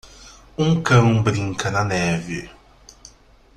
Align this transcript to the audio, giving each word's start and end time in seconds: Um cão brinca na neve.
Um 0.57 0.81
cão 0.81 1.21
brinca 1.21 1.69
na 1.69 1.83
neve. 1.85 2.49